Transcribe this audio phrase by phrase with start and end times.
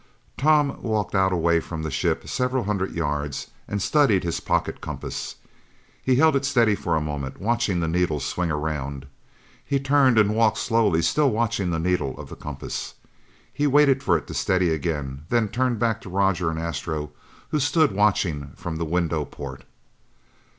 [0.35, 5.35] Tom walked out away from the ship several hundred yards and studied his pocket compass.
[6.01, 9.05] He held it steady for a moment, watching the needle swing around.
[9.63, 12.95] He turned and walked slowly still watching the needle of the compass.
[13.53, 17.11] He waited for it to steady again, then turned back to Roger and Astro
[17.49, 19.65] who stood watching from the window port.